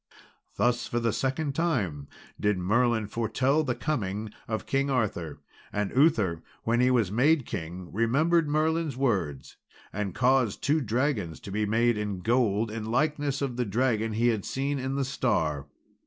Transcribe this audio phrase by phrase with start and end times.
[0.55, 2.07] Thus, for the second time,
[2.39, 5.43] did Merlin foretell the coming of King Arthur.
[5.71, 9.57] And Uther, when he was made king, remembered Merlin's words,
[9.93, 14.29] and caused two dragons to be made in gold, in likeness of the dragon he
[14.29, 15.67] had seen in the star.